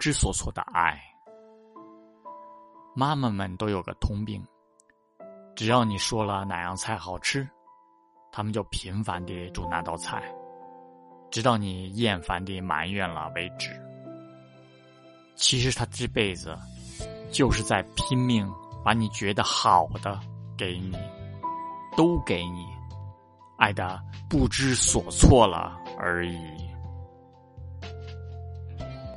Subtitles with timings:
[0.00, 0.98] 知所措的爱。
[2.96, 4.42] 妈妈们都有个通病，
[5.54, 7.46] 只要你说了哪样菜好吃，
[8.32, 10.22] 他们就频繁的煮那道菜，
[11.30, 13.70] 直到你厌烦的埋怨了为止。
[15.36, 16.56] 其实他这辈子
[17.30, 18.50] 就是在拼命
[18.84, 20.18] 把你觉得好的
[20.56, 20.98] 给你，
[21.96, 22.66] 都给你，
[23.56, 26.59] 爱的不知所措了而已。